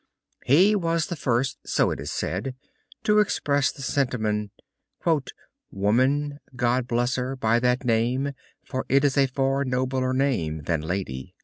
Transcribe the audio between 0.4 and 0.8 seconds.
He